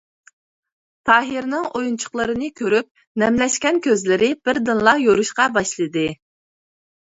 [1.09, 2.89] تاھىرنىڭ ئويۇنچۇقلىرىنى كۆرۈپ،
[3.25, 6.09] نەملەشكەن كۆزلىرى بىردىنلا يورۇشقا باشلىدى.